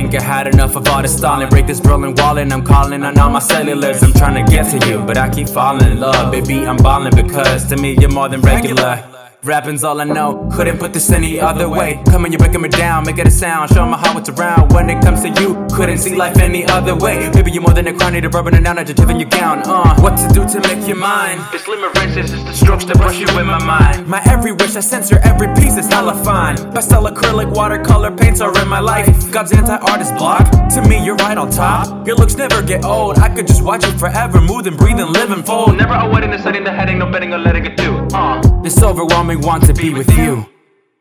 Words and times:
think 0.00 0.14
I 0.14 0.22
had 0.22 0.46
enough 0.46 0.76
of 0.76 0.86
all 0.88 1.02
this 1.02 1.16
stalling. 1.16 1.48
Break 1.48 1.66
this 1.66 1.80
Berlin 1.80 2.14
wall 2.14 2.38
and 2.38 2.52
I'm 2.52 2.64
calling 2.64 3.02
on 3.02 3.18
all 3.18 3.30
my 3.30 3.40
cellulars. 3.40 4.00
I'm 4.02 4.12
trying 4.12 4.36
to 4.44 4.48
get 4.50 4.64
to 4.72 4.78
you, 4.88 4.98
but 5.04 5.16
I 5.18 5.28
keep 5.28 5.48
falling 5.48 5.90
in 5.90 5.98
love. 5.98 6.30
Baby, 6.30 6.66
I'm 6.66 6.76
balling 6.76 7.14
because 7.16 7.66
to 7.70 7.76
me 7.76 7.96
you're 8.00 8.10
more 8.10 8.28
than 8.28 8.40
regular. 8.40 9.17
Rapping's 9.44 9.84
all 9.84 10.00
I 10.00 10.04
know, 10.04 10.48
couldn't 10.52 10.78
put 10.78 10.92
this 10.92 11.12
any 11.12 11.38
other 11.38 11.68
way. 11.68 12.02
Coming, 12.06 12.32
you're 12.32 12.40
breaking 12.40 12.60
me 12.60 12.68
down, 12.68 13.04
make 13.06 13.18
it 13.18 13.28
a 13.28 13.30
sound, 13.30 13.70
show 13.70 13.84
'em 13.84 13.92
how 13.92 14.18
it's 14.18 14.28
around. 14.28 14.72
When 14.72 14.90
it 14.90 15.00
comes 15.00 15.22
to 15.22 15.28
you, 15.40 15.64
couldn't 15.76 15.98
see 15.98 16.16
life 16.16 16.38
any 16.38 16.66
other 16.66 16.96
way. 16.96 17.30
Baby, 17.30 17.52
you're 17.52 17.62
more 17.62 17.72
than 17.72 17.86
a 17.86 17.92
crown, 17.92 18.14
need 18.14 18.24
a 18.24 18.28
rubber 18.30 18.50
and 18.50 18.64
down, 18.64 18.78
adjective 18.78 19.08
in 19.10 19.20
your 19.20 19.28
gown. 19.28 19.62
Uh, 19.64 19.94
what 20.00 20.16
to 20.16 20.26
do 20.34 20.44
to 20.44 20.60
make 20.68 20.88
you 20.88 20.96
mine? 20.96 21.38
This 21.52 21.62
limerence 21.68 22.16
is 22.16 22.32
the 22.32 22.52
strokes 22.52 22.84
to 22.86 22.94
brush 22.96 23.20
you 23.20 23.28
in 23.38 23.46
my 23.46 23.62
mind. 23.62 24.08
My 24.08 24.20
every 24.26 24.50
wish, 24.50 24.74
I 24.74 24.80
censor 24.80 25.20
every 25.22 25.46
piece, 25.54 25.76
it's 25.76 25.86
hella 25.86 26.14
fine. 26.24 26.56
Pastel 26.72 27.04
acrylic, 27.04 27.48
watercolor 27.54 28.10
paints 28.10 28.40
are 28.40 28.52
in 28.60 28.66
my 28.66 28.80
life. 28.80 29.30
God's 29.30 29.52
anti-artist 29.52 30.16
block. 30.16 30.50
To 30.74 30.82
me, 30.82 30.98
you're 31.04 31.14
right 31.14 31.38
on 31.38 31.48
top. 31.48 32.04
Your 32.08 32.16
looks 32.16 32.36
never 32.36 32.60
get 32.60 32.84
old. 32.84 33.20
I 33.20 33.28
could 33.28 33.46
just 33.46 33.62
watch 33.62 33.86
you 33.86 33.92
forever, 33.98 34.40
move 34.40 34.66
and 34.66 34.76
breathe 34.76 34.98
and 34.98 35.10
live 35.10 35.30
and 35.30 35.46
fold. 35.46 35.76
Never 35.76 35.94
a 35.94 36.08
wedding, 36.08 36.32
the 36.32 36.38
setting, 36.38 36.64
the 36.64 36.72
heading, 36.72 36.98
no 36.98 37.06
betting 37.06 37.32
or 37.32 37.38
letting 37.38 37.64
it 37.66 37.76
do. 37.76 37.97
Uh, 38.12 38.40
this 38.62 38.82
overwhelming 38.82 39.40
want 39.42 39.64
to 39.66 39.74
be 39.74 39.90
with 39.92 40.10
you. 40.16 40.46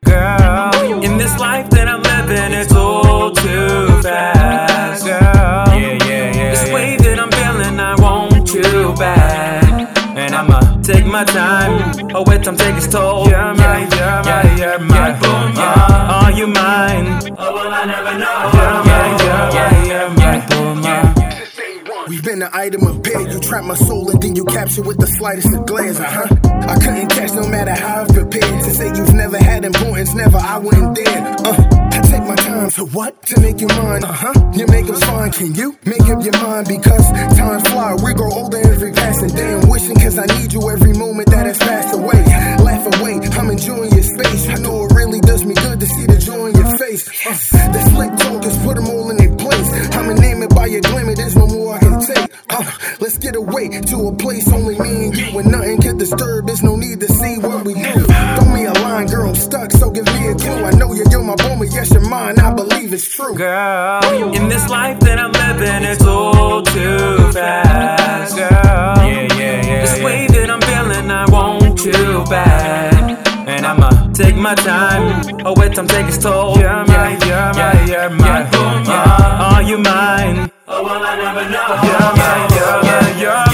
Girl, 0.05 1.02
in 1.03 1.17
this 1.17 1.38
life 1.39 1.69
that 1.72 1.88
I'm 1.88 2.02
living, 2.03 2.53
it's 2.53 2.73
all 2.73 3.31
too 3.31 4.02
fast. 4.02 5.05
Girl, 5.05 5.19
yeah, 5.19 5.97
yeah, 6.05 6.35
yeah. 6.35 6.52
This 6.52 6.72
way 6.72 6.97
that 6.97 7.19
I'm 7.19 7.31
feeling, 7.31 7.80
I 7.80 7.95
want 7.95 8.53
you 8.53 8.94
back. 8.95 9.63
And 10.17 10.35
I'ma 10.35 10.81
take 10.81 11.05
my 11.05 11.23
time. 11.23 12.11
Oh, 12.13 12.23
wait, 12.28 12.44
time 12.44 12.58
take 12.58 12.75
its 12.75 12.88
toll. 12.88 13.28
You're 13.28 13.53
mine, 13.55 13.89
you're 13.91 14.23
mine, 14.23 14.58
you're 14.58 14.80
mine. 14.80 15.16
Bulma. 15.19 16.23
Are 16.23 16.31
you 16.31 16.47
mine? 16.47 17.33
Oh, 17.38 17.53
well, 17.53 17.73
I 17.73 17.85
never 17.85 18.17
know. 18.17 18.52
You're 18.53 18.83
mine, 18.83 19.19
you're 19.19 19.52
mine, 19.53 19.77
been 22.28 22.42
an 22.42 22.50
item 22.52 22.86
of 22.86 23.02
bid. 23.02 23.31
You 23.31 23.39
trap 23.39 23.64
my 23.64 23.75
soul 23.75 24.11
and 24.11 24.22
then 24.22 24.36
you 24.36 24.44
capture 24.44 24.81
with 24.81 24.97
the 24.97 25.08
slightest 25.08 25.47
of 25.56 25.66
glares, 25.66 25.97
uh 25.97 26.03
huh. 26.03 26.28
I 26.67 26.75
couldn't 26.75 27.08
catch 27.08 27.31
no 27.31 27.47
matter 27.47 27.72
how 27.72 28.02
I've 28.02 28.09
prepared 28.09 28.64
to 28.66 28.72
say 28.72 28.88
you've 28.88 29.14
never 29.14 29.38
had 29.38 29.64
importance, 29.64 30.14
never, 30.14 30.38
I 30.38 30.58
wouldn't 30.58 30.94
dare. 30.94 31.23
Uh, 31.47 31.56
I 31.95 32.00
take 32.11 32.25
my 32.28 32.36
time 32.36 32.69
for 32.69 32.86
what? 32.88 33.23
To 33.31 33.39
make 33.39 33.61
you 33.61 33.67
mine, 33.67 34.03
uh 34.03 34.11
huh. 34.11 34.52
Your 34.53 34.67
makeup's 34.67 35.03
fine, 35.06 35.31
can 35.31 35.56
you 35.56 35.80
make 35.86 36.02
up 36.02 36.22
your 36.22 36.36
mind? 36.44 36.67
Because 36.67 37.08
time 37.39 37.61
fly, 37.72 37.95
we 38.03 38.14
grow 38.14 38.31
older 38.34 38.59
every 38.59 38.91
passing 38.91 39.30
day. 39.30 39.53
I'm 39.56 39.69
wishing 39.69 39.95
cause 39.95 40.19
I 40.19 40.25
need 40.25 40.52
you 40.52 40.69
every 40.69 40.94
moment 40.94 41.30
that 41.30 41.45
has 41.45 41.58
passed 41.58 41.95
away. 41.95 42.19
Laugh 42.59 43.00
away, 43.00 43.23
I'm 43.39 43.50
enjoying 43.52 43.94
your 43.94 44.03
space. 44.03 44.50
I 44.50 44.56
know 44.59 44.84
it 44.84 44.91
really 44.91 45.22
does 45.22 45.45
me 45.45 45.56
good 45.56 45.80
to 45.80 45.86
see 45.86 46.06
the 46.06 46.17
joy 46.19 46.47
in 46.47 46.56
your 46.59 46.78
face. 46.78 47.08
Uh, 47.08 47.72
the 47.72 47.81
slick 47.95 48.16
place 54.28 54.52
only 54.52 54.78
me 54.80 55.06
and 55.06 55.16
you 55.16 55.39
and 55.39 55.50
nothing 55.50 55.80
can 55.80 55.97
disturb. 55.97 56.47
There's 56.47 56.61
no 56.61 56.75
need 56.75 57.00
to 57.00 57.08
see 57.08 57.38
what 57.38 57.64
we 57.64 57.73
do. 57.75 57.94
Throw 58.36 58.50
me 58.53 58.66
a 58.66 58.73
line, 58.73 59.08
girl, 59.08 59.30
I'm 59.30 59.36
stuck, 59.36 59.72
so 59.72 59.89
give 59.89 60.06
me 60.16 60.28
a 60.28 60.36
clue. 60.36 60.66
I 60.66 60.72
know 60.72 60.92
you're, 60.92 61.09
you're 61.09 61.23
my 61.23 61.38
woman, 61.47 61.69
yes, 61.72 61.92
you're 61.92 62.09
mine. 62.09 62.38
I 62.38 62.53
believe 62.53 62.92
it's 62.92 63.08
true. 63.08 63.36
Girl, 63.36 64.03
in 64.36 64.50
this 64.50 64.68
life 64.69 65.00
that 65.00 65.18
I'm 65.18 65.31
living, 65.31 65.84
it's 65.91 66.03
all 66.03 66.62
too 66.62 67.31
fast. 67.31 68.35
Girl, 68.35 68.50
yeah, 68.51 69.28
yeah, 69.40 69.66
yeah. 69.66 69.81
This 69.85 70.03
way 70.03 70.28
that 70.28 70.50
I'm 70.50 70.59
feeling, 70.59 71.09
I 71.09 71.25
want 71.31 71.85
you 71.85 72.25
back. 72.30 73.25
And 73.47 73.66
I'ma 73.66 74.12
take 74.12 74.35
my 74.35 74.56
time. 74.56 75.40
Oh, 75.46 75.53
wait, 75.56 75.74
time 75.74 75.88
take 75.88 76.07
its 76.07 76.18
toll. 76.18 76.57
You're 76.59 76.84
mine, 76.85 77.18
you're 77.22 77.53
mine, 77.53 77.88
you're 77.88 78.09
mine. 78.09 78.47
Bulma. 78.51 79.53
Are 79.53 79.63
you 79.63 79.78
mine? 79.78 80.51
Oh, 80.68 80.84
well, 80.84 81.01
I 81.01 81.16
never 81.16 81.46
know. 81.50 81.69
You're 81.88 82.12
mine, 82.22 82.50
you're 82.57 82.84
mine, 82.84 83.19
you're 83.22 83.31
mine. 83.31 83.47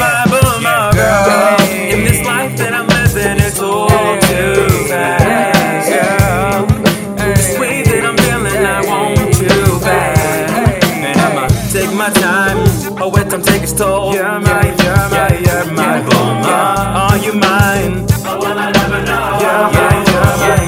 Yeah. 16.11 17.09
Are 17.09 17.17
you 17.17 17.33
mine? 17.33 18.05
Oh, 18.25 18.39
I 18.43 18.71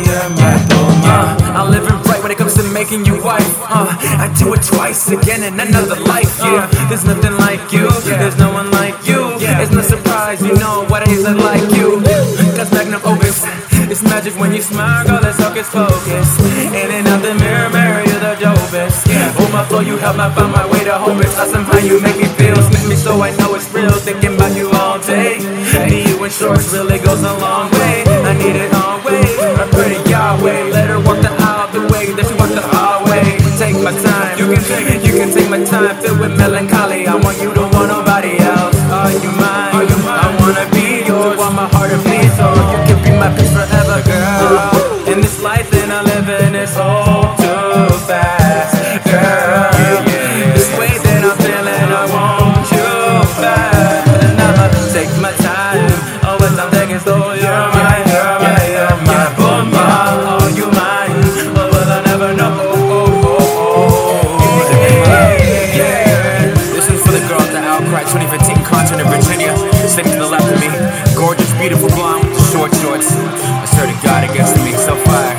you're 0.06 0.30
mine. 0.30 0.68
Bulma. 0.70 1.18
I'm 1.56 1.72
living 1.72 1.98
right 2.10 2.22
when 2.22 2.32
it 2.32 2.38
comes 2.38 2.54
to 2.56 2.64
making 2.64 3.06
you. 3.06 3.16
Uh, 3.26 3.88
I 4.24 4.34
do 4.38 4.54
it 4.54 4.64
twice 4.64 5.10
again 5.10 5.44
in 5.44 5.60
another 5.60 5.96
life. 5.96 6.38
Yeah, 6.40 6.68
there's 6.90 7.06
nothing 7.06 7.36
like 7.38 7.72
you. 7.72 7.90
There's 8.04 8.38
no 8.38 8.52
one 8.54 8.72
like 8.72 9.08
you. 9.08 9.36
It's 9.40 9.72
no 9.72 9.82
surprise, 9.82 10.42
you 10.42 10.54
know 10.56 10.86
what 10.90 11.04
it 11.04 11.10
is 11.10 11.24
that 11.24 11.38
like 11.38 11.64
you. 11.76 12.02
Cause 12.56 12.72
magnum 12.72 13.02
opus. 13.04 13.44
It's 13.88 14.02
magic 14.02 14.34
when 14.40 14.52
you 14.52 14.62
smile, 14.62 15.06
girl. 15.06 15.22
Let's 15.22 15.38
focus, 15.38 15.70
focus. 15.70 16.28
In 16.74 16.90
and 16.90 17.08
out 17.08 17.22
the 17.22 17.36
mirror, 17.36 17.70
mirror, 17.70 18.02
you're 18.02 18.20
the 18.20 18.36
dopest. 18.42 19.06
Yeah. 19.08 19.34
Oh 19.38 19.50
my 19.54 19.64
flow, 19.66 19.82
you 19.82 19.98
help 19.98 20.18
me 20.18 20.28
find 20.36 20.52
my 20.52 20.66
way 20.70 20.84
to 20.84 20.98
hope 20.98 21.22
it's 21.22 21.38
awesome 21.38 21.64
how 21.66 21.78
you 21.78 22.02
make 22.02 22.18
me 22.18 22.26
feel. 22.34 22.56
Smith 22.56 22.90
me 22.90 22.96
so 22.96 23.22
I 23.22 23.30
know 23.38 23.54
it's 23.56 23.72
real. 23.74 23.92
Thinking 23.92 24.36
about 24.36 24.56
you 24.58 24.70
all 24.96 25.02
day. 25.02 25.40
You 26.08 26.24
in 26.24 26.32
shorts 26.32 26.72
really 26.72 27.00
goes 27.00 27.22
a 27.22 27.34
long 27.40 27.70
way. 27.72 28.04
I 28.08 28.34
need 28.38 28.56
it 28.56 28.74
all 28.74 29.04
way. 29.04 29.24
I 29.62 29.68
pray 29.72 30.00
Yahweh, 30.10 30.72
let 30.72 30.88
her 30.90 31.00
walk 31.00 31.20
the 31.22 31.32
aisle 31.32 31.72
the 31.72 31.82
way 31.92 32.14
that 32.14 32.26
she 32.28 32.36
walk 32.40 32.52
the 32.56 32.64
hallway. 32.64 33.24
Take 33.60 33.76
my 33.84 33.92
time, 33.92 34.38
you 34.40 34.48
can 34.54 34.64
take 34.64 35.04
you 35.04 35.14
can 35.20 35.32
take 35.34 35.50
my 35.50 35.64
time. 35.64 35.96
Filled 36.02 36.20
with 36.20 36.38
Outcry 67.76 68.08
2015 68.08 68.64
concert 68.64 69.04
in 69.04 69.08
Virginia. 69.12 69.52
Sitting 69.84 70.16
to 70.16 70.20
the 70.24 70.32
left 70.32 70.48
of 70.48 70.56
me, 70.64 70.72
gorgeous, 71.12 71.52
beautiful 71.60 71.92
blonde 71.92 72.24
with 72.24 72.40
the 72.40 72.46
short 72.48 72.72
shorts. 72.80 73.12
To 73.76 73.84
God, 74.00 74.24
to 74.24 74.64
me 74.64 74.72
so 74.72 74.96
fire. 75.04 75.36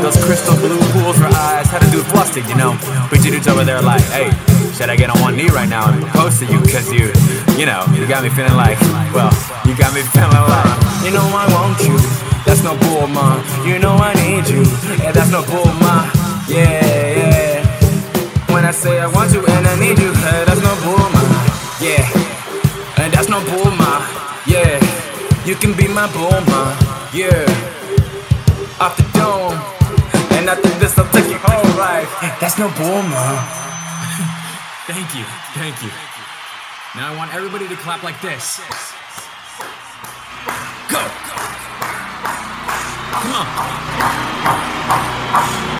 Those 0.00 0.16
crystal 0.24 0.56
blue 0.56 0.80
pools 0.96 1.18
for 1.20 1.28
eyes. 1.28 1.68
Had 1.68 1.84
to 1.84 1.90
do 1.92 2.00
plastic, 2.08 2.48
you 2.48 2.56
know. 2.56 2.72
But 3.12 3.20
Pretty 3.20 3.36
dudes 3.36 3.46
over 3.46 3.62
there 3.62 3.82
like, 3.82 4.00
hey, 4.08 4.32
should 4.72 4.88
I 4.88 4.96
get 4.96 5.10
on 5.10 5.20
one 5.20 5.36
knee 5.36 5.52
right 5.52 5.68
now 5.68 5.92
and 5.92 6.00
propose 6.00 6.38
to 6.40 6.46
you? 6.46 6.58
Cause 6.72 6.88
you, 6.90 7.12
you 7.60 7.66
know, 7.66 7.84
you 7.92 8.08
got 8.08 8.24
me 8.24 8.30
feeling 8.30 8.56
like, 8.56 8.80
well, 9.12 9.28
you 9.68 9.76
got 9.76 9.92
me 9.92 10.00
feeling 10.16 10.32
like, 10.32 10.80
you 11.04 11.12
know 11.12 11.28
I 11.36 11.44
want 11.52 11.76
you. 11.84 12.00
That's 12.48 12.64
no 12.64 12.72
bull, 12.80 13.06
ma. 13.08 13.44
You 13.68 13.78
know 13.78 13.92
I 13.92 14.16
need 14.16 14.48
you. 14.48 14.64
Yeah, 15.04 15.12
that's 15.12 15.30
no 15.30 15.44
bull, 15.44 15.68
ma. 15.84 16.08
Yeah, 16.48 16.80
yeah. 16.80 18.54
When 18.54 18.64
I 18.64 18.70
say 18.72 18.98
I 18.98 19.06
want 19.06 19.30
you 19.34 19.44
and 19.44 19.66
I 19.66 19.78
need 19.78 19.98
you, 20.00 20.14
hey, 20.24 20.44
that's 20.48 20.62
no 20.64 20.72
bull. 20.80 21.13
Yeah, 21.80 22.06
and 23.02 23.12
that's 23.12 23.28
no 23.28 23.40
ma. 23.40 24.06
Yeah, 24.46 24.78
you 25.44 25.56
can 25.56 25.76
be 25.76 25.88
my 25.88 26.06
ma. 26.06 26.76
Yeah, 27.12 27.44
off 28.80 28.96
the 28.96 29.02
dome. 29.18 29.58
And 30.38 30.48
after 30.48 30.68
this, 30.78 30.96
I'll 30.96 31.10
take 31.10 31.28
you 31.28 31.38
home, 31.38 31.76
right? 31.76 32.06
That's 32.40 32.58
no 32.58 32.68
ma. 32.68 32.74
Thank 34.86 35.14
you, 35.16 35.24
thank 35.58 35.82
you. 35.82 35.90
Now 36.94 37.12
I 37.12 37.16
want 37.16 37.34
everybody 37.34 37.66
to 37.66 37.74
clap 37.76 38.04
like 38.04 38.20
this. 38.20 38.60
Go! 40.88 41.00
Come 43.20 43.32
on. 43.32 43.46